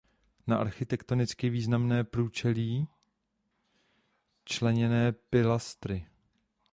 Má 0.47 0.55
architektonicky 0.57 1.49
významné 1.49 2.03
průčelí 2.03 2.87
členěné 4.45 5.11
pilastry. 5.11 6.07